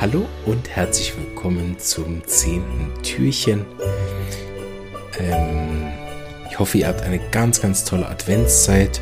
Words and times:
Hallo 0.00 0.26
und 0.46 0.70
herzlich 0.70 1.14
willkommen 1.14 1.78
zum 1.78 2.26
zehnten 2.26 2.90
Türchen. 3.02 3.66
Ähm, 5.18 5.88
ich 6.50 6.58
hoffe, 6.58 6.78
ihr 6.78 6.88
habt 6.88 7.02
eine 7.02 7.18
ganz, 7.30 7.60
ganz 7.60 7.84
tolle 7.84 8.08
Adventszeit. 8.08 8.98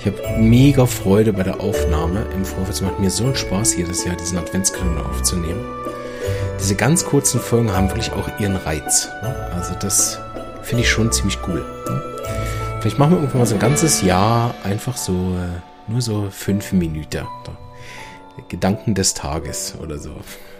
Ich 0.00 0.06
habe 0.06 0.40
mega 0.40 0.84
Freude 0.86 1.32
bei 1.32 1.44
der 1.44 1.60
Aufnahme. 1.60 2.26
Im 2.34 2.44
Vorfeld 2.44 2.74
es 2.74 2.80
macht 2.80 2.98
mir 2.98 3.08
so 3.08 3.22
einen 3.22 3.36
Spaß, 3.36 3.76
jedes 3.76 4.04
Jahr 4.04 4.16
diesen 4.16 4.36
Adventskalender 4.36 5.06
aufzunehmen. 5.08 5.64
Diese 6.58 6.74
ganz 6.74 7.04
kurzen 7.04 7.38
Folgen 7.38 7.70
haben 7.72 7.88
wirklich 7.90 8.12
auch 8.12 8.28
ihren 8.40 8.56
Reiz. 8.56 9.06
Ne? 9.22 9.48
Also 9.54 9.74
das 9.78 10.18
finde 10.62 10.82
ich 10.82 10.90
schon 10.90 11.12
ziemlich 11.12 11.38
cool. 11.46 11.64
Ne? 11.88 12.02
Vielleicht 12.80 12.98
machen 12.98 13.12
wir 13.12 13.18
irgendwann 13.18 13.42
mal 13.42 13.46
so 13.46 13.54
ein 13.54 13.60
ganzes 13.60 14.02
Jahr 14.02 14.56
einfach 14.64 14.96
so, 14.96 15.12
äh, 15.12 15.60
nur 15.86 16.02
so 16.02 16.30
fünf 16.32 16.72
Minuten. 16.72 17.28
Gedanken 18.48 18.94
des 18.94 19.14
Tages 19.14 19.74
oder 19.80 19.98
so. 19.98 20.14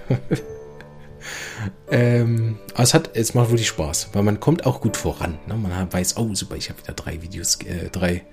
ähm, 1.91 2.59
aber 2.75 2.83
es, 2.83 2.95
hat, 2.95 3.11
es 3.15 3.35
macht 3.35 3.51
wirklich 3.51 3.69
Spaß, 3.69 4.11
weil 4.13 4.23
man 4.23 4.41
kommt 4.41 4.67
auch 4.67 4.81
gut 4.81 4.97
voran. 4.97 5.39
Ne? 5.47 5.55
Man 5.55 5.93
weiß, 5.93 6.17
oh 6.17 6.35
super, 6.35 6.57
ich 6.57 6.69
habe 6.69 6.81
wieder 6.83 6.95
drei 6.95 7.23
Videos, 7.23 7.57
äh, 7.63 7.89
drei 7.91 8.25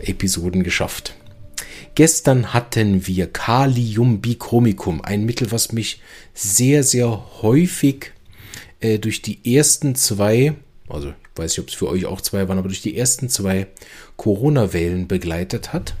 Episoden 0.00 0.62
geschafft. 0.62 1.14
Gestern 1.94 2.52
hatten 2.52 3.06
wir 3.06 3.28
Kaliumbichromicum, 3.28 5.00
ein 5.02 5.24
Mittel, 5.24 5.52
was 5.52 5.72
mich 5.72 6.00
sehr, 6.34 6.82
sehr 6.82 7.42
häufig 7.42 8.12
äh, 8.80 8.98
durch 8.98 9.22
die 9.22 9.54
ersten 9.54 9.94
zwei, 9.94 10.54
also 10.88 11.10
ich 11.10 11.14
weiß 11.36 11.52
nicht, 11.52 11.60
ob 11.60 11.68
es 11.68 11.74
für 11.74 11.88
euch 11.88 12.06
auch 12.06 12.20
zwei 12.20 12.48
waren, 12.48 12.58
aber 12.58 12.68
durch 12.68 12.82
die 12.82 12.96
ersten 12.96 13.28
zwei 13.28 13.68
Corona-Wellen 14.16 15.06
begleitet 15.06 15.72
hat. 15.72 15.94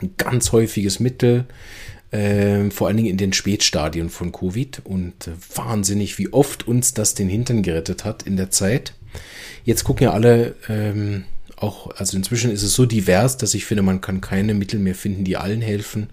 Ein 0.00 0.14
ganz 0.16 0.52
häufiges 0.52 1.00
Mittel, 1.00 1.46
äh, 2.10 2.70
vor 2.70 2.88
allen 2.88 2.96
Dingen 2.96 3.10
in 3.10 3.16
den 3.16 3.32
Spätstadien 3.32 4.10
von 4.10 4.32
Covid 4.32 4.82
und 4.84 5.26
äh, 5.26 5.32
wahnsinnig, 5.54 6.18
wie 6.18 6.32
oft 6.32 6.68
uns 6.68 6.94
das 6.94 7.14
den 7.14 7.28
Hintern 7.28 7.62
gerettet 7.62 8.04
hat 8.04 8.22
in 8.24 8.36
der 8.36 8.50
Zeit. 8.50 8.94
Jetzt 9.64 9.84
gucken 9.84 10.04
ja 10.04 10.12
alle 10.12 10.54
ähm, 10.68 11.24
auch, 11.56 11.90
also 11.96 12.16
inzwischen 12.16 12.50
ist 12.50 12.62
es 12.62 12.74
so 12.74 12.86
divers, 12.86 13.38
dass 13.38 13.54
ich 13.54 13.64
finde, 13.64 13.82
man 13.82 14.00
kann 14.00 14.20
keine 14.20 14.54
Mittel 14.54 14.78
mehr 14.78 14.94
finden, 14.94 15.24
die 15.24 15.36
allen 15.36 15.62
helfen. 15.62 16.10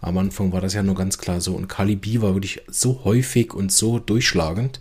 Am 0.00 0.16
Anfang 0.18 0.52
war 0.52 0.60
das 0.60 0.74
ja 0.74 0.82
nur 0.82 0.94
ganz 0.94 1.18
klar 1.18 1.40
so. 1.40 1.54
Und 1.54 1.68
Kalibi 1.68 2.22
war 2.22 2.34
wirklich 2.34 2.62
so 2.68 3.04
häufig 3.04 3.52
und 3.52 3.72
so 3.72 3.98
durchschlagend, 3.98 4.80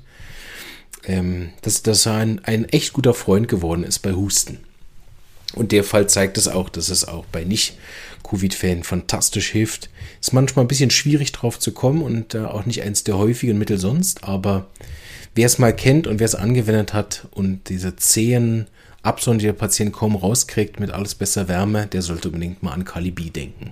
ähm, 1.04 1.50
dass, 1.62 2.06
er 2.06 2.16
ein, 2.16 2.44
ein 2.46 2.66
echt 2.66 2.94
guter 2.94 3.14
Freund 3.14 3.48
geworden 3.48 3.84
ist 3.84 4.00
bei 4.00 4.14
Husten. 4.14 4.60
Und 5.56 5.72
der 5.72 5.84
Fall 5.84 6.08
zeigt 6.08 6.38
es 6.38 6.48
auch, 6.48 6.70
dass 6.70 6.90
es 6.90 7.08
auch 7.08 7.26
bei 7.26 7.44
Nicht-Covid-Fällen 7.44 8.84
fantastisch 8.84 9.50
hilft. 9.50 9.90
Ist 10.22 10.34
manchmal 10.34 10.66
ein 10.66 10.68
bisschen 10.68 10.92
schwierig 10.92 11.32
drauf 11.32 11.60
zu 11.60 11.72
kommen 11.72 12.02
und 12.02 12.36
äh, 12.36 12.40
auch 12.40 12.66
nicht 12.66 12.84
eins 12.84 13.04
der 13.04 13.18
häufigen 13.18 13.58
Mittel 13.58 13.78
sonst, 13.78 14.24
aber 14.24 14.68
wer 15.34 15.46
es 15.46 15.58
mal 15.58 15.76
kennt 15.76 16.08
und 16.08 16.20
wer 16.20 16.26
es 16.26 16.36
angewendet 16.36 16.94
hat 16.94 17.28
und 17.32 17.70
diese 17.70 17.96
zähen 17.96 18.68
Absondern, 19.04 19.40
die 19.40 19.46
der 19.46 19.54
Patient 19.54 19.94
kaum 19.94 20.16
rauskriegt 20.16 20.80
mit 20.80 20.92
alles 20.92 21.16
besser 21.16 21.48
Wärme, 21.48 21.88
der 21.88 22.02
sollte 22.02 22.30
unbedingt 22.30 22.64
mal 22.64 22.72
an 22.72 22.86
Kalibi 22.86 23.30
denken. 23.30 23.72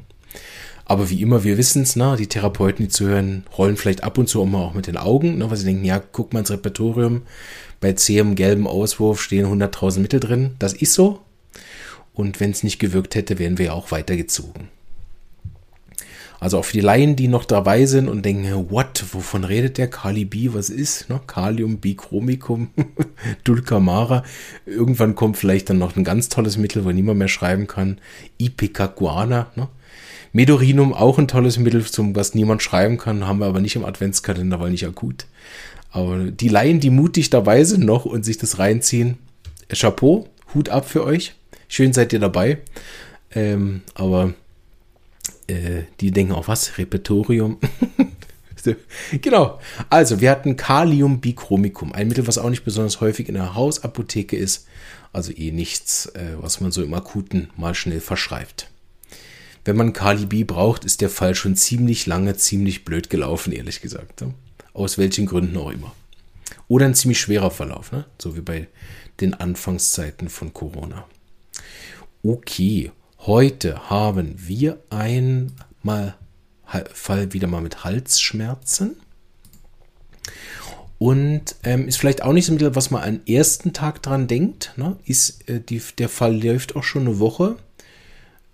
Aber 0.85 1.09
wie 1.09 1.21
immer, 1.21 1.43
wir 1.43 1.57
wissen 1.57 1.83
es, 1.83 1.93
die 1.93 2.27
Therapeuten, 2.27 2.85
die 2.85 2.91
zuhören, 2.91 3.43
rollen 3.57 3.77
vielleicht 3.77 4.03
ab 4.03 4.17
und 4.17 4.27
zu 4.27 4.41
auch 4.41 4.45
mal 4.45 4.59
auch 4.59 4.73
mit 4.73 4.87
den 4.87 4.97
Augen, 4.97 5.37
ne, 5.37 5.49
weil 5.49 5.57
sie 5.57 5.65
denken, 5.65 5.85
ja, 5.85 5.99
guck 5.99 6.33
mal 6.33 6.39
ins 6.39 6.51
Repertorium, 6.51 7.23
bei 7.79 7.93
zähem 7.93 8.35
gelben 8.35 8.67
Auswurf 8.67 9.21
stehen 9.21 9.45
100.000 9.45 9.99
Mittel 9.99 10.19
drin. 10.19 10.55
Das 10.59 10.73
ist 10.73 10.93
so, 10.93 11.21
und 12.13 12.39
wenn 12.39 12.51
es 12.51 12.63
nicht 12.63 12.79
gewirkt 12.79 13.15
hätte, 13.15 13.39
wären 13.39 13.57
wir 13.57 13.67
ja 13.67 13.73
auch 13.73 13.91
weitergezogen. 13.91 14.69
Also 16.43 16.59
auch 16.59 16.65
für 16.65 16.73
die 16.73 16.81
Laien, 16.81 17.15
die 17.15 17.29
noch 17.29 17.45
dabei 17.45 17.85
sind 17.85 18.09
und 18.09 18.25
denken, 18.25 18.69
what, 18.69 19.01
wovon 19.13 19.45
redet 19.45 19.77
der? 19.77 19.89
Kali 19.89 20.25
B, 20.25 20.49
was 20.51 20.69
ist? 20.69 21.09
Ne? 21.09 21.21
Kalium, 21.25 21.77
Bichromicum, 21.77 22.67
Dulcamara. 23.45 24.23
Irgendwann 24.65 25.15
kommt 25.15 25.37
vielleicht 25.37 25.69
dann 25.69 25.77
noch 25.77 25.95
ein 25.95 26.03
ganz 26.03 26.27
tolles 26.27 26.57
Mittel, 26.57 26.83
wo 26.83 26.91
niemand 26.91 27.19
mehr 27.19 27.29
schreiben 27.29 27.65
kann. 27.67 27.97
Ipecacuana. 28.39 29.53
Ne? 29.55 29.69
Medorinum, 30.33 30.93
auch 30.93 31.17
ein 31.17 31.29
tolles 31.29 31.59
Mittel, 31.59 31.85
zum 31.85 32.13
was 32.13 32.35
niemand 32.35 32.61
schreiben 32.61 32.97
kann, 32.97 33.25
haben 33.25 33.39
wir 33.39 33.45
aber 33.45 33.61
nicht 33.61 33.77
im 33.77 33.85
Adventskalender, 33.85 34.59
weil 34.59 34.71
nicht 34.71 34.85
akut. 34.85 35.27
Aber 35.91 36.25
die 36.25 36.49
Laien, 36.49 36.81
die 36.81 36.89
mutig 36.89 37.29
dabei 37.29 37.63
sind 37.63 37.85
noch 37.85 38.03
und 38.03 38.25
sich 38.25 38.37
das 38.37 38.59
reinziehen, 38.59 39.17
Chapeau, 39.71 40.27
Hut 40.53 40.67
ab 40.67 40.89
für 40.89 41.05
euch. 41.05 41.35
Schön 41.73 41.91
seid 41.91 42.13
ihr 42.13 42.19
dabei. 42.19 42.59
Ähm, 43.31 43.81
aber 43.95 44.35
äh, 45.47 45.85
die 46.01 46.11
denken 46.11 46.33
auch 46.33 46.47
was? 46.47 46.77
Repertorium. 46.77 47.57
genau. 49.21 49.59
Also, 49.89 50.21
wir 50.21 50.29
hatten 50.29 50.55
Kaliumbichromicum, 50.55 51.91
ein 51.91 52.09
Mittel, 52.09 52.27
was 52.27 52.37
auch 52.37 52.51
nicht 52.51 52.63
besonders 52.63 53.01
häufig 53.01 53.27
in 53.27 53.33
der 53.33 53.55
Hausapotheke 53.55 54.37
ist. 54.37 54.67
Also 55.13 55.31
eh 55.31 55.49
nichts, 55.49 56.05
äh, 56.13 56.35
was 56.37 56.61
man 56.61 56.71
so 56.71 56.83
im 56.83 56.93
Akuten 56.93 57.49
mal 57.57 57.73
schnell 57.73 58.01
verschreibt. 58.01 58.69
Wenn 59.65 59.75
man 59.75 59.93
Kalibi 59.93 60.43
braucht, 60.43 60.85
ist 60.85 61.01
der 61.01 61.09
Fall 61.09 61.33
schon 61.33 61.55
ziemlich 61.55 62.05
lange, 62.05 62.37
ziemlich 62.37 62.85
blöd 62.85 63.09
gelaufen, 63.09 63.51
ehrlich 63.51 63.81
gesagt. 63.81 64.23
Aus 64.73 64.99
welchen 64.99 65.25
Gründen 65.25 65.57
auch 65.57 65.71
immer. 65.71 65.95
Oder 66.67 66.85
ein 66.85 66.93
ziemlich 66.93 67.19
schwerer 67.19 67.49
Verlauf, 67.49 67.91
ne? 67.91 68.05
so 68.21 68.37
wie 68.37 68.41
bei 68.41 68.67
den 69.21 69.33
Anfangszeiten 69.33 70.29
von 70.29 70.53
Corona. 70.53 71.07
Okay, 72.25 72.89
heute 73.19 73.89
haben 73.89 74.35
wir 74.37 74.81
einen 74.89 75.51
Fall 76.93 77.33
wieder 77.33 77.47
mal 77.47 77.59
mit 77.59 77.83
Halsschmerzen. 77.83 78.95
Und 80.97 81.57
ähm, 81.63 81.85
ist 81.85 81.97
vielleicht 81.97 82.23
auch 82.23 82.31
nicht 82.31 82.45
so 82.45 82.53
Mittel, 82.53 82.77
was 82.77 82.91
man 82.91 83.03
am 83.03 83.19
ersten 83.25 83.73
Tag 83.73 84.01
dran 84.01 84.27
denkt. 84.27 84.71
Ne? 84.77 84.95
Ist, 85.03 85.49
äh, 85.49 85.59
die, 85.59 85.81
der 85.97 86.07
Fall 86.07 86.41
läuft 86.41 86.77
auch 86.77 86.85
schon 86.85 87.07
eine 87.07 87.19
Woche. 87.19 87.57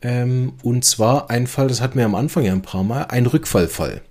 Ähm, 0.02 0.54
und 0.64 0.84
zwar 0.84 1.30
ein 1.30 1.46
Fall, 1.46 1.68
das 1.68 1.80
hatten 1.80 2.00
wir 2.00 2.06
am 2.06 2.16
Anfang 2.16 2.46
ja 2.46 2.54
ein 2.54 2.64
paar 2.64 2.84
Mal, 2.84 3.04
ein 3.04 3.28
Rückfallfall. 3.28 4.02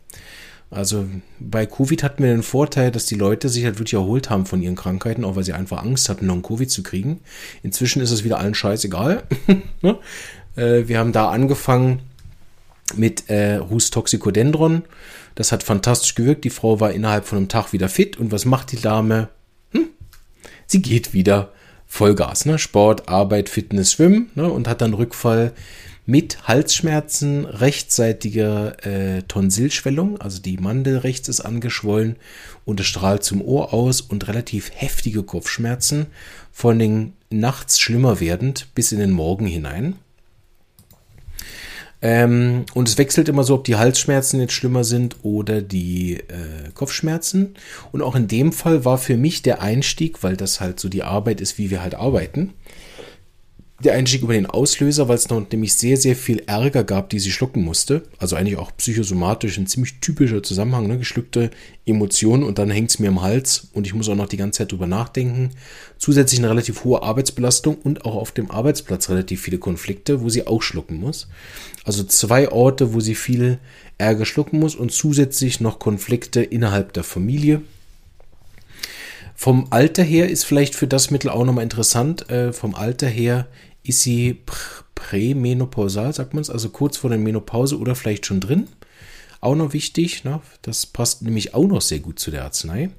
Also 0.70 1.06
bei 1.40 1.64
Covid 1.64 2.02
hatten 2.02 2.22
wir 2.22 2.30
den 2.30 2.42
Vorteil, 2.42 2.90
dass 2.90 3.06
die 3.06 3.14
Leute 3.14 3.48
sich 3.48 3.64
halt 3.64 3.78
wirklich 3.78 3.94
erholt 3.94 4.28
haben 4.28 4.44
von 4.44 4.60
ihren 4.60 4.76
Krankheiten, 4.76 5.24
auch 5.24 5.34
weil 5.34 5.44
sie 5.44 5.54
einfach 5.54 5.82
Angst 5.82 6.08
hatten, 6.10 6.26
noch 6.26 6.42
Covid 6.42 6.70
zu 6.70 6.82
kriegen. 6.82 7.20
Inzwischen 7.62 8.02
ist 8.02 8.10
es 8.10 8.22
wieder 8.22 8.38
allen 8.38 8.54
scheißegal. 8.54 9.22
Ne? 9.80 9.96
äh, 10.56 10.88
wir 10.88 10.98
haben 10.98 11.12
da 11.12 11.30
angefangen 11.30 12.00
mit 12.96 13.30
äh, 13.30 13.56
Rus 13.56 13.90
Toxicodendron. 13.90 14.82
Das 15.36 15.52
hat 15.52 15.62
fantastisch 15.62 16.14
gewirkt. 16.14 16.44
Die 16.44 16.50
Frau 16.50 16.80
war 16.80 16.90
innerhalb 16.90 17.26
von 17.26 17.38
einem 17.38 17.48
Tag 17.48 17.72
wieder 17.72 17.88
fit. 17.88 18.16
Und 18.16 18.32
was 18.32 18.44
macht 18.44 18.72
die 18.72 18.80
Dame? 18.80 19.28
Hm? 19.72 19.88
Sie 20.66 20.82
geht 20.82 21.12
wieder 21.12 21.52
Vollgas. 21.88 22.44
Ne? 22.44 22.58
Sport, 22.58 23.08
Arbeit, 23.08 23.48
Fitness, 23.48 23.94
Schwimmen 23.94 24.30
ne? 24.36 24.48
und 24.48 24.68
hat 24.68 24.82
dann 24.82 24.94
Rückfall 24.94 25.52
mit 26.06 26.48
Halsschmerzen, 26.48 27.44
rechtseitiger 27.44 28.86
äh, 28.86 29.22
Tonsillschwellung, 29.24 30.18
also 30.18 30.40
die 30.40 30.56
Mandel 30.56 30.98
rechts 30.98 31.28
ist 31.28 31.40
angeschwollen 31.40 32.16
und 32.64 32.80
es 32.80 32.86
strahlt 32.86 33.24
zum 33.24 33.42
Ohr 33.42 33.74
aus 33.74 34.00
und 34.00 34.26
relativ 34.26 34.70
heftige 34.74 35.22
Kopfschmerzen, 35.22 36.06
vor 36.50 36.70
allem 36.70 37.12
nachts 37.28 37.78
schlimmer 37.78 38.20
werdend 38.20 38.68
bis 38.74 38.92
in 38.92 39.00
den 39.00 39.10
Morgen 39.10 39.46
hinein. 39.46 39.96
Ähm, 42.00 42.64
und 42.74 42.88
es 42.88 42.96
wechselt 42.96 43.28
immer 43.28 43.42
so, 43.42 43.54
ob 43.54 43.64
die 43.64 43.76
Halsschmerzen 43.76 44.40
jetzt 44.40 44.52
schlimmer 44.52 44.84
sind 44.84 45.16
oder 45.22 45.62
die 45.62 46.14
äh, 46.14 46.70
Kopfschmerzen. 46.74 47.54
Und 47.90 48.02
auch 48.02 48.14
in 48.14 48.28
dem 48.28 48.52
Fall 48.52 48.84
war 48.84 48.98
für 48.98 49.16
mich 49.16 49.42
der 49.42 49.60
Einstieg, 49.62 50.22
weil 50.22 50.36
das 50.36 50.60
halt 50.60 50.78
so 50.78 50.88
die 50.88 51.02
Arbeit 51.02 51.40
ist, 51.40 51.58
wie 51.58 51.70
wir 51.70 51.82
halt 51.82 51.94
arbeiten, 51.94 52.54
der 53.84 53.94
Einstieg 53.94 54.22
über 54.22 54.32
den 54.32 54.46
Auslöser, 54.46 55.08
weil 55.08 55.14
es 55.14 55.28
noch 55.28 55.48
nämlich 55.52 55.74
sehr, 55.74 55.96
sehr 55.96 56.16
viel 56.16 56.42
Ärger 56.46 56.82
gab, 56.82 57.10
die 57.10 57.20
sie 57.20 57.30
schlucken 57.30 57.62
musste. 57.62 58.02
Also 58.18 58.34
eigentlich 58.34 58.56
auch 58.56 58.72
psychosomatisch 58.76 59.56
ein 59.56 59.68
ziemlich 59.68 60.00
typischer 60.00 60.42
Zusammenhang, 60.42 60.88
ne? 60.88 60.98
geschluckte 60.98 61.50
Emotionen 61.86 62.42
und 62.42 62.58
dann 62.58 62.70
hängt 62.70 62.90
es 62.90 62.98
mir 62.98 63.06
im 63.06 63.22
Hals 63.22 63.68
und 63.74 63.86
ich 63.86 63.94
muss 63.94 64.08
auch 64.08 64.16
noch 64.16 64.26
die 64.26 64.36
ganze 64.36 64.58
Zeit 64.58 64.72
drüber 64.72 64.88
nachdenken. 64.88 65.50
Zusätzlich 65.96 66.40
eine 66.40 66.50
relativ 66.50 66.82
hohe 66.82 67.04
Arbeitsbelastung 67.04 67.76
und 67.76 68.04
auch 68.04 68.16
auf 68.16 68.32
dem 68.32 68.50
Arbeitsplatz 68.50 69.10
relativ 69.10 69.42
viele 69.42 69.58
Konflikte, 69.58 70.22
wo 70.22 70.28
sie 70.28 70.48
auch 70.48 70.62
schlucken 70.62 70.96
muss. 70.96 71.28
Also 71.84 72.02
zwei 72.02 72.50
Orte, 72.50 72.94
wo 72.94 73.00
sie 73.00 73.14
viel 73.14 73.58
Ärger 73.96 74.26
schlucken 74.26 74.58
muss 74.58 74.74
und 74.74 74.90
zusätzlich 74.90 75.60
noch 75.60 75.78
Konflikte 75.78 76.42
innerhalb 76.42 76.94
der 76.94 77.04
Familie, 77.04 77.62
vom 79.40 79.68
Alter 79.70 80.02
her 80.02 80.28
ist 80.28 80.42
vielleicht 80.42 80.74
für 80.74 80.88
das 80.88 81.12
Mittel 81.12 81.30
auch 81.30 81.44
nochmal 81.44 81.62
interessant. 81.62 82.28
Äh, 82.28 82.52
vom 82.52 82.74
Alter 82.74 83.06
her 83.06 83.46
ist 83.82 84.00
sie 84.00 84.42
prämenopausal, 84.94 86.12
sagt 86.12 86.34
man 86.34 86.42
es, 86.42 86.50
also 86.50 86.68
kurz 86.70 86.96
vor 86.96 87.10
der 87.10 87.18
Menopause 87.18 87.78
oder 87.78 87.94
vielleicht 87.94 88.26
schon 88.26 88.40
drin. 88.40 88.68
Auch 89.40 89.54
noch 89.54 89.72
wichtig, 89.72 90.24
ne? 90.24 90.40
das 90.62 90.86
passt 90.86 91.22
nämlich 91.22 91.54
auch 91.54 91.66
noch 91.66 91.80
sehr 91.80 92.00
gut 92.00 92.18
zu 92.18 92.30
der 92.30 92.44
Arznei. 92.44 92.90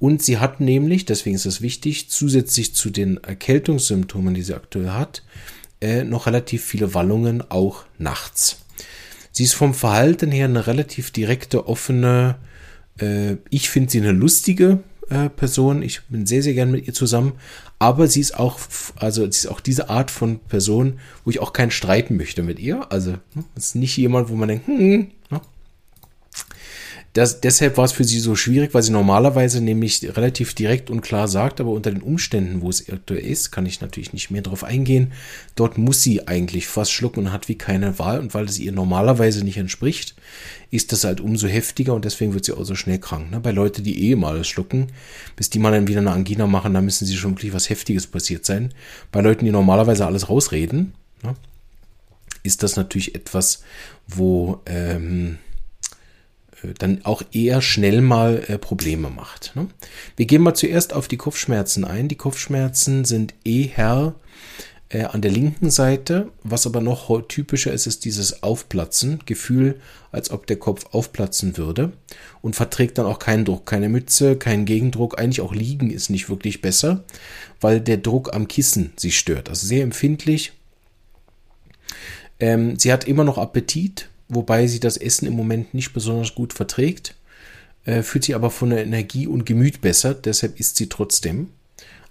Und 0.00 0.22
sie 0.22 0.38
hat 0.38 0.60
nämlich, 0.60 1.04
deswegen 1.04 1.36
ist 1.36 1.46
es 1.46 1.62
wichtig, 1.62 2.10
zusätzlich 2.10 2.74
zu 2.74 2.90
den 2.90 3.22
Erkältungssymptomen, 3.22 4.34
die 4.34 4.42
sie 4.42 4.54
aktuell 4.54 4.90
hat, 4.90 5.22
äh, 5.80 6.02
noch 6.02 6.26
relativ 6.26 6.64
viele 6.64 6.94
Wallungen, 6.94 7.48
auch 7.48 7.84
nachts. 7.96 8.58
Sie 9.30 9.44
ist 9.44 9.54
vom 9.54 9.72
Verhalten 9.72 10.32
her 10.32 10.46
eine 10.46 10.66
relativ 10.66 11.12
direkte, 11.12 11.68
offene, 11.68 12.36
Äh, 13.00 13.36
ich 13.50 13.70
finde 13.70 13.90
sie 13.90 14.00
eine 14.00 14.12
lustige 14.12 14.80
äh, 15.10 15.28
Person. 15.28 15.82
Ich 15.82 16.02
bin 16.08 16.26
sehr, 16.26 16.42
sehr 16.42 16.54
gern 16.54 16.70
mit 16.70 16.86
ihr 16.86 16.94
zusammen. 16.94 17.32
Aber 17.78 18.08
sie 18.08 18.20
ist 18.20 18.36
auch, 18.36 18.58
also 18.96 19.22
sie 19.22 19.28
ist 19.28 19.46
auch 19.46 19.60
diese 19.60 19.88
Art 19.88 20.10
von 20.10 20.38
Person, 20.40 20.98
wo 21.24 21.30
ich 21.30 21.40
auch 21.40 21.52
keinen 21.52 21.70
streiten 21.70 22.16
möchte 22.16 22.42
mit 22.42 22.58
ihr. 22.58 22.90
Also, 22.90 23.12
ne, 23.12 23.44
ist 23.56 23.76
nicht 23.76 23.96
jemand, 23.96 24.28
wo 24.28 24.34
man 24.34 24.48
denkt, 24.48 24.66
hm? 24.66 25.08
Das, 27.14 27.40
deshalb 27.40 27.78
war 27.78 27.86
es 27.86 27.92
für 27.92 28.04
sie 28.04 28.20
so 28.20 28.36
schwierig, 28.36 28.74
weil 28.74 28.82
sie 28.82 28.92
normalerweise 28.92 29.60
nämlich 29.60 30.16
relativ 30.16 30.54
direkt 30.54 30.90
und 30.90 31.00
klar 31.00 31.26
sagt, 31.26 31.60
aber 31.60 31.70
unter 31.70 31.90
den 31.90 32.02
Umständen, 32.02 32.60
wo 32.60 32.68
es 32.68 32.88
aktuell 32.88 33.24
ist, 33.24 33.50
kann 33.50 33.66
ich 33.66 33.80
natürlich 33.80 34.12
nicht 34.12 34.30
mehr 34.30 34.42
darauf 34.42 34.62
eingehen. 34.62 35.12
Dort 35.56 35.78
muss 35.78 36.02
sie 36.02 36.28
eigentlich 36.28 36.68
fast 36.68 36.92
schlucken 36.92 37.20
und 37.20 37.32
hat 37.32 37.48
wie 37.48 37.56
keine 37.56 37.98
Wahl. 37.98 38.20
Und 38.20 38.34
weil 38.34 38.44
es 38.44 38.58
ihr 38.58 38.72
normalerweise 38.72 39.42
nicht 39.42 39.56
entspricht, 39.56 40.14
ist 40.70 40.92
das 40.92 41.04
halt 41.04 41.20
umso 41.20 41.48
heftiger 41.48 41.94
und 41.94 42.04
deswegen 42.04 42.34
wird 42.34 42.44
sie 42.44 42.52
auch 42.52 42.64
so 42.64 42.74
schnell 42.74 42.98
krank. 42.98 43.30
Ne? 43.30 43.40
Bei 43.40 43.52
Leuten, 43.52 43.82
die 43.82 44.10
eh 44.10 44.14
mal 44.14 44.44
schlucken, 44.44 44.88
bis 45.34 45.48
die 45.48 45.58
mal 45.58 45.72
dann 45.72 45.88
wieder 45.88 46.00
eine 46.00 46.12
Angina 46.12 46.46
machen, 46.46 46.74
da 46.74 46.82
müssen 46.82 47.06
sie 47.06 47.16
schon 47.16 47.32
wirklich 47.32 47.54
was 47.54 47.70
Heftiges 47.70 48.06
passiert 48.06 48.44
sein. 48.44 48.74
Bei 49.10 49.22
Leuten, 49.22 49.46
die 49.46 49.50
normalerweise 49.50 50.06
alles 50.06 50.28
rausreden, 50.28 50.92
ne? 51.22 51.34
ist 52.42 52.62
das 52.62 52.76
natürlich 52.76 53.14
etwas, 53.14 53.62
wo 54.06 54.60
ähm, 54.66 55.38
äh, 55.44 55.47
dann 56.78 57.04
auch 57.04 57.22
eher 57.32 57.62
schnell 57.62 58.00
mal 58.00 58.42
äh, 58.48 58.58
Probleme 58.58 59.10
macht. 59.10 59.52
Ne? 59.54 59.68
Wir 60.16 60.26
gehen 60.26 60.42
mal 60.42 60.54
zuerst 60.54 60.92
auf 60.92 61.08
die 61.08 61.16
Kopfschmerzen 61.16 61.84
ein. 61.84 62.08
Die 62.08 62.16
Kopfschmerzen 62.16 63.04
sind 63.04 63.34
eher 63.44 64.14
äh, 64.88 65.04
an 65.04 65.20
der 65.20 65.30
linken 65.30 65.70
Seite. 65.70 66.30
Was 66.42 66.66
aber 66.66 66.80
noch 66.80 67.26
typischer 67.28 67.72
ist, 67.72 67.86
ist 67.86 68.04
dieses 68.04 68.42
Aufplatzen. 68.42 69.20
Gefühl, 69.26 69.80
als 70.10 70.30
ob 70.30 70.46
der 70.46 70.56
Kopf 70.56 70.86
aufplatzen 70.92 71.56
würde 71.56 71.92
und 72.40 72.56
verträgt 72.56 72.98
dann 72.98 73.06
auch 73.06 73.18
keinen 73.18 73.44
Druck. 73.44 73.66
Keine 73.66 73.88
Mütze, 73.88 74.36
keinen 74.36 74.64
Gegendruck. 74.64 75.18
Eigentlich 75.18 75.40
auch 75.40 75.54
liegen 75.54 75.90
ist 75.90 76.10
nicht 76.10 76.28
wirklich 76.28 76.60
besser, 76.60 77.04
weil 77.60 77.80
der 77.80 77.98
Druck 77.98 78.34
am 78.34 78.48
Kissen 78.48 78.92
sie 78.96 79.12
stört. 79.12 79.48
Also 79.48 79.66
sehr 79.66 79.82
empfindlich. 79.82 80.52
Ähm, 82.40 82.78
sie 82.78 82.92
hat 82.92 83.04
immer 83.04 83.24
noch 83.24 83.38
Appetit 83.38 84.08
wobei 84.28 84.66
sie 84.66 84.80
das 84.80 84.96
Essen 84.96 85.26
im 85.26 85.34
Moment 85.34 85.74
nicht 85.74 85.92
besonders 85.92 86.34
gut 86.34 86.52
verträgt, 86.52 87.14
äh, 87.84 88.02
fühlt 88.02 88.24
sich 88.24 88.34
aber 88.34 88.50
von 88.50 88.70
der 88.70 88.82
Energie 88.82 89.26
und 89.26 89.46
Gemüt 89.46 89.80
besser, 89.80 90.14
deshalb 90.14 90.60
isst 90.60 90.76
sie 90.76 90.88
trotzdem. 90.88 91.48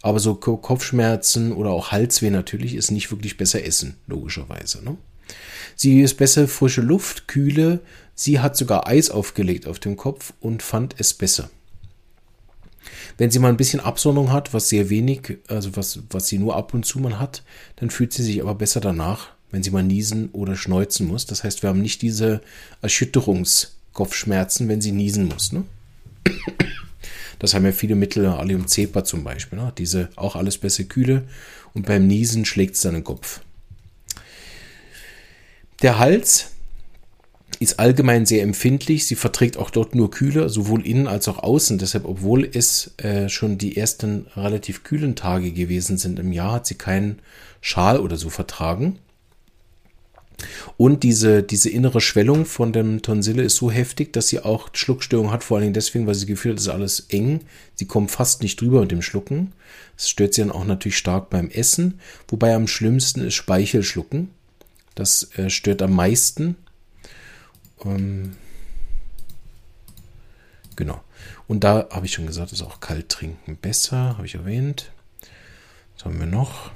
Aber 0.02 0.20
so 0.20 0.36
Kopfschmerzen 0.36 1.52
oder 1.52 1.72
auch 1.72 1.92
Halsweh 1.92 2.30
natürlich 2.30 2.76
ist 2.76 2.92
nicht 2.92 3.12
wirklich 3.12 3.38
besser 3.38 3.64
essen, 3.66 3.96
logischerweise. 4.08 4.84
Ne? 4.84 4.96
Sie 5.76 6.02
ist 6.02 6.16
besser 6.16 6.48
frische 6.48 6.82
Luft, 6.82 7.28
kühle. 7.28 7.82
Sie 8.16 8.40
hat 8.40 8.56
sogar 8.56 8.88
Eis 8.88 9.10
aufgelegt 9.10 9.68
auf 9.68 9.80
dem 9.80 9.98
Kopf 9.98 10.34
und 10.40 10.64
fand 10.64 10.96
es 10.98 11.14
besser. 11.14 11.50
Wenn 13.18 13.32
sie 13.32 13.40
mal 13.40 13.50
ein 13.50 13.58
bisschen 13.58 13.80
Absonderung 13.80 14.32
hat, 14.32 14.54
was 14.54 14.70
sehr 14.70 14.90
wenig, 14.90 15.40
also 15.48 15.76
was, 15.76 16.00
was 16.10 16.28
sie 16.28 16.38
nur 16.38 16.56
ab 16.56 16.74
und 16.74 16.86
zu 16.86 17.00
mal 17.00 17.20
hat, 17.20 17.44
dann 17.78 17.90
fühlt 17.90 18.14
sie 18.14 18.24
sich 18.24 18.42
aber 18.42 18.56
besser 18.56 18.80
danach 18.80 19.30
wenn 19.52 19.64
sie 19.64 19.72
mal 19.72 19.84
niesen 19.84 20.30
oder 20.32 20.56
schneuzen 20.56 21.08
muss. 21.08 21.26
Das 21.26 21.44
heißt, 21.44 21.64
wir 21.64 21.70
haben 21.70 21.82
nicht 21.82 22.02
diese 22.02 22.42
Erschütterungskopfschmerzen, 22.82 24.68
wenn 24.68 24.82
sie 24.82 24.92
niesen 24.92 25.26
muss. 25.26 25.52
Ne? 25.52 25.64
Das 27.40 27.54
haben 27.54 27.66
ja 27.66 27.72
viele 27.72 27.96
Mittel, 27.96 28.26
Allium-Cepa 28.26 29.04
zum 29.04 29.24
Beispiel. 29.24 29.60
Ne? 29.60 29.72
Diese 29.78 30.10
auch 30.16 30.36
alles 30.36 30.58
besser 30.58 30.84
kühle 30.84 31.24
und 31.74 31.86
beim 31.86 32.08
Niesen 32.08 32.46
schlägt 32.46 32.76
es 32.76 32.82
dann 32.82 32.96
den 32.96 33.04
Kopf. 33.04 33.42
Der 35.82 36.00
Hals 36.00 36.52
ist 37.60 37.80
allgemein 37.80 38.26
sehr 38.26 38.44
empfindlich. 38.44 39.06
Sie 39.06 39.16
verträgt 39.16 39.58
auch 39.58 39.70
dort 39.70 39.96
nur 39.96 40.12
Kühle, 40.12 40.50
sowohl 40.50 40.86
innen 40.86 41.08
als 41.08 41.28
auch 41.28 41.40
außen. 41.40 41.78
Deshalb, 41.78 42.06
obwohl 42.06 42.50
es 42.52 42.94
äh, 42.98 43.30
schon 43.30 43.58
die 43.58 43.78
ersten 43.78 44.28
relativ 44.36 44.84
kühlen 44.84 45.16
Tage 45.16 45.52
gewesen 45.52 45.98
sind 45.98 46.20
im 46.20 46.32
Jahr, 46.32 46.54
hat 46.54 46.68
sie 46.68 46.76
keinen 46.76 47.20
Schal 47.62 48.00
oder 48.00 48.18
so 48.18 48.30
vertragen. 48.30 49.00
Und 50.78 51.04
diese, 51.04 51.42
diese 51.42 51.70
innere 51.70 52.00
Schwellung 52.00 52.46
von 52.46 52.72
dem 52.72 53.02
Tonsille 53.02 53.44
ist 53.44 53.56
so 53.56 53.72
heftig, 53.72 54.14
dass 54.14 54.28
sie 54.28 54.40
auch 54.40 54.70
Schluckstörungen 54.74 55.32
hat, 55.32 55.44
vor 55.44 55.58
allen 55.58 55.64
Dingen 55.64 55.74
deswegen, 55.74 56.06
weil 56.06 56.16
sie 56.16 56.28
gefühlt, 56.28 56.60
ist 56.60 56.68
alles 56.68 57.08
eng. 57.10 57.42
Sie 57.76 57.86
kommt 57.86 58.12
fast 58.12 58.44
nicht 58.44 58.62
drüber 58.62 58.82
mit 58.82 58.92
dem 58.92 59.02
Schlucken. 59.02 59.54
Das 59.96 60.10
stört 60.10 60.36
sie 60.36 60.42
dann 60.42 60.52
auch 60.52 60.66
natürlich 60.66 60.98
stark 60.98 61.30
beim 61.32 61.50
Essen. 61.50 62.00
Wobei 62.28 62.54
am 62.54 62.68
schlimmsten 62.68 63.22
ist 63.22 63.34
Speichelschlucken. 63.34 64.30
Das 64.94 65.30
äh, 65.38 65.50
stört 65.50 65.82
am 65.82 65.94
meisten. 65.94 66.56
Ähm, 67.84 68.36
genau. 70.76 71.02
Und 71.48 71.64
da 71.64 71.88
habe 71.92 72.06
ich 72.06 72.14
schon 72.14 72.28
gesagt, 72.28 72.52
ist 72.52 72.62
auch 72.62 72.80
kalt 72.80 73.10
trinken 73.10 73.58
besser, 73.58 74.18
habe 74.18 74.26
ich 74.26 74.36
erwähnt. 74.36 74.92
Was 75.96 76.06
haben 76.06 76.20
wir 76.20 76.28
noch? 76.28 76.72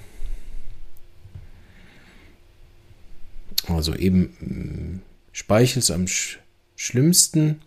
Also 3.76 3.96
eben 3.96 4.22
mm, 4.40 5.02
Speichel 5.32 5.80
ist 5.80 5.92
am 5.92 6.08
sch 6.08 6.40
schlimmsten. 6.76 7.62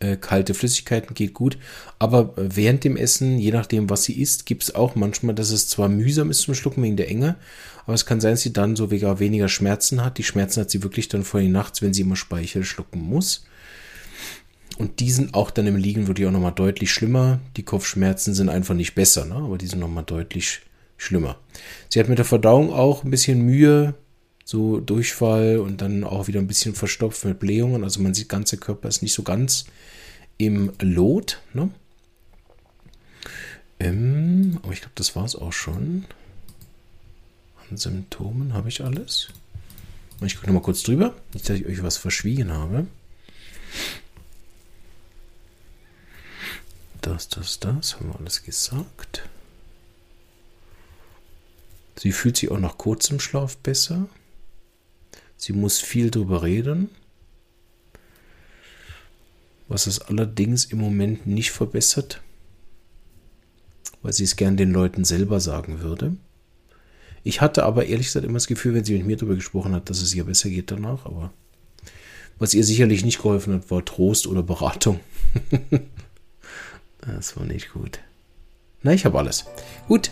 Äh, 0.00 0.16
kalte 0.16 0.54
Flüssigkeiten 0.54 1.14
geht 1.14 1.34
gut. 1.34 1.58
Aber 1.98 2.34
während 2.36 2.82
dem 2.84 2.96
Essen, 2.96 3.38
je 3.38 3.52
nachdem, 3.52 3.88
was 3.88 4.04
sie 4.04 4.20
isst, 4.20 4.46
gibt 4.46 4.64
es 4.64 4.74
auch 4.74 4.96
manchmal, 4.96 5.34
dass 5.34 5.50
es 5.50 5.68
zwar 5.68 5.88
mühsam 5.88 6.30
ist 6.30 6.40
zum 6.40 6.54
Schlucken 6.54 6.82
wegen 6.82 6.96
der 6.96 7.08
Enge, 7.08 7.36
aber 7.84 7.94
es 7.94 8.04
kann 8.04 8.20
sein, 8.20 8.32
dass 8.32 8.40
sie 8.40 8.52
dann 8.52 8.76
so 8.76 8.90
weniger, 8.90 9.20
weniger 9.20 9.48
Schmerzen 9.48 10.04
hat. 10.04 10.18
Die 10.18 10.24
Schmerzen 10.24 10.60
hat 10.60 10.70
sie 10.70 10.82
wirklich 10.82 11.08
dann 11.08 11.22
vor 11.22 11.40
den 11.40 11.52
Nachts, 11.52 11.82
wenn 11.82 11.94
sie 11.94 12.02
immer 12.02 12.16
Speichel 12.16 12.64
schlucken 12.64 13.00
muss. 13.00 13.44
Und 14.76 15.00
die 15.00 15.10
sind 15.10 15.34
auch 15.34 15.50
dann 15.50 15.66
im 15.66 15.76
Liegen 15.76 16.08
wirklich 16.08 16.26
auch 16.26 16.32
nochmal 16.32 16.52
deutlich 16.52 16.92
schlimmer. 16.92 17.40
Die 17.56 17.62
Kopfschmerzen 17.62 18.34
sind 18.34 18.48
einfach 18.48 18.74
nicht 18.74 18.94
besser, 18.94 19.24
ne? 19.24 19.36
aber 19.36 19.58
die 19.58 19.66
sind 19.66 19.78
nochmal 19.78 20.04
deutlich 20.04 20.62
schlimmer. 20.96 21.38
Sie 21.88 22.00
hat 22.00 22.08
mit 22.08 22.18
der 22.18 22.24
Verdauung 22.24 22.72
auch 22.72 23.04
ein 23.04 23.10
bisschen 23.10 23.42
Mühe 23.42 23.94
so 24.44 24.78
Durchfall 24.80 25.58
und 25.58 25.80
dann 25.80 26.04
auch 26.04 26.26
wieder 26.26 26.40
ein 26.40 26.46
bisschen 26.46 26.74
verstopft 26.74 27.24
mit 27.24 27.40
Blähungen. 27.40 27.82
Also 27.82 28.00
man 28.00 28.14
sieht, 28.14 28.28
ganze 28.28 28.58
Körper 28.58 28.88
ist 28.88 29.02
nicht 29.02 29.14
so 29.14 29.22
ganz 29.22 29.64
im 30.36 30.72
Lot. 30.80 31.40
Ne? 31.54 31.70
Ähm, 33.80 34.58
aber 34.62 34.72
ich 34.72 34.80
glaube, 34.80 34.92
das 34.96 35.16
war 35.16 35.24
es 35.24 35.34
auch 35.34 35.52
schon. 35.52 36.04
An 37.70 37.76
Symptomen 37.76 38.52
habe 38.52 38.68
ich 38.68 38.84
alles. 38.84 39.28
Ich 40.20 40.36
gucke 40.36 40.46
nochmal 40.46 40.62
kurz 40.62 40.82
drüber, 40.82 41.14
nicht, 41.32 41.48
dass 41.48 41.58
ich 41.58 41.66
euch 41.66 41.82
was 41.82 41.96
verschwiegen 41.96 42.52
habe. 42.52 42.86
Das, 47.00 47.28
das, 47.28 47.60
das, 47.60 47.96
haben 47.96 48.08
wir 48.08 48.18
alles 48.18 48.42
gesagt. 48.42 49.28
Sie 51.96 52.12
fühlt 52.12 52.36
sich 52.36 52.50
auch 52.50 52.58
nach 52.58 52.78
kurzem 52.78 53.20
Schlaf 53.20 53.56
besser. 53.58 54.08
Sie 55.44 55.52
muss 55.52 55.78
viel 55.78 56.10
drüber 56.10 56.42
reden, 56.42 56.88
was 59.68 59.86
es 59.86 60.00
allerdings 60.00 60.64
im 60.64 60.78
Moment 60.78 61.26
nicht 61.26 61.50
verbessert, 61.50 62.22
weil 64.00 64.14
sie 64.14 64.24
es 64.24 64.36
gern 64.36 64.56
den 64.56 64.70
Leuten 64.70 65.04
selber 65.04 65.40
sagen 65.40 65.80
würde. 65.80 66.16
Ich 67.24 67.42
hatte 67.42 67.64
aber 67.64 67.84
ehrlich 67.84 68.06
gesagt 68.06 68.24
immer 68.24 68.38
das 68.38 68.46
Gefühl, 68.46 68.72
wenn 68.72 68.86
sie 68.86 68.96
mit 68.96 69.06
mir 69.06 69.16
darüber 69.18 69.34
gesprochen 69.34 69.74
hat, 69.74 69.90
dass 69.90 70.00
es 70.00 70.14
ihr 70.14 70.24
besser 70.24 70.48
geht 70.48 70.70
danach, 70.70 71.04
aber 71.04 71.30
was 72.38 72.54
ihr 72.54 72.64
sicherlich 72.64 73.04
nicht 73.04 73.18
geholfen 73.18 73.52
hat, 73.52 73.70
war 73.70 73.84
Trost 73.84 74.26
oder 74.26 74.42
Beratung. 74.42 75.00
das 77.02 77.36
war 77.36 77.44
nicht 77.44 77.70
gut. 77.74 78.00
Na, 78.82 78.94
ich 78.94 79.04
habe 79.04 79.18
alles. 79.18 79.44
Gut, 79.88 80.10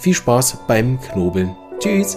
viel 0.00 0.14
Spaß 0.14 0.66
beim 0.66 1.00
Knobeln. 1.00 1.54
Tschüss. 1.78 2.16